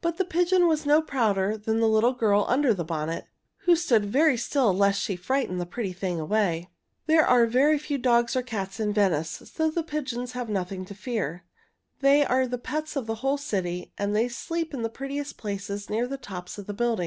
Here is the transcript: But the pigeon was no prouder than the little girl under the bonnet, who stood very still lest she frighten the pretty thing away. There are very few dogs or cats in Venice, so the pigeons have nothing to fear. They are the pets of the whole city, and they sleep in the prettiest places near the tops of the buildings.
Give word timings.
But 0.00 0.16
the 0.16 0.24
pigeon 0.24 0.66
was 0.66 0.86
no 0.86 1.02
prouder 1.02 1.58
than 1.58 1.78
the 1.78 1.86
little 1.88 2.14
girl 2.14 2.46
under 2.48 2.72
the 2.72 2.86
bonnet, 2.86 3.26
who 3.66 3.76
stood 3.76 4.06
very 4.06 4.34
still 4.38 4.72
lest 4.72 4.98
she 4.98 5.14
frighten 5.14 5.58
the 5.58 5.66
pretty 5.66 5.92
thing 5.92 6.18
away. 6.18 6.70
There 7.04 7.26
are 7.26 7.44
very 7.44 7.78
few 7.78 7.98
dogs 7.98 8.34
or 8.34 8.40
cats 8.40 8.80
in 8.80 8.94
Venice, 8.94 9.42
so 9.54 9.70
the 9.70 9.82
pigeons 9.82 10.32
have 10.32 10.48
nothing 10.48 10.86
to 10.86 10.94
fear. 10.94 11.44
They 12.00 12.24
are 12.24 12.46
the 12.46 12.56
pets 12.56 12.96
of 12.96 13.06
the 13.06 13.16
whole 13.16 13.36
city, 13.36 13.92
and 13.98 14.16
they 14.16 14.26
sleep 14.26 14.72
in 14.72 14.80
the 14.80 14.88
prettiest 14.88 15.36
places 15.36 15.90
near 15.90 16.06
the 16.06 16.16
tops 16.16 16.56
of 16.56 16.66
the 16.66 16.72
buildings. 16.72 17.02